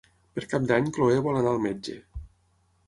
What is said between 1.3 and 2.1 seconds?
anar al metge.